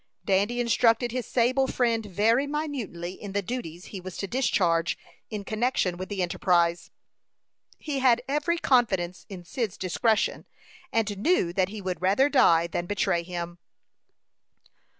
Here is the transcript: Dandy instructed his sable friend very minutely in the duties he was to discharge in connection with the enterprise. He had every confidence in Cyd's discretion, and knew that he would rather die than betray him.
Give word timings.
Dandy 0.25 0.59
instructed 0.59 1.11
his 1.11 1.27
sable 1.27 1.67
friend 1.67 2.03
very 2.07 2.47
minutely 2.47 3.11
in 3.13 3.33
the 3.33 3.43
duties 3.43 3.85
he 3.85 4.01
was 4.01 4.17
to 4.17 4.25
discharge 4.25 4.97
in 5.29 5.43
connection 5.43 5.95
with 5.95 6.09
the 6.09 6.23
enterprise. 6.23 6.89
He 7.77 7.99
had 7.99 8.23
every 8.27 8.57
confidence 8.57 9.27
in 9.29 9.45
Cyd's 9.45 9.77
discretion, 9.77 10.47
and 10.91 11.19
knew 11.19 11.53
that 11.53 11.69
he 11.69 11.81
would 11.83 12.01
rather 12.01 12.29
die 12.29 12.65
than 12.65 12.87
betray 12.87 13.21
him. 13.21 13.59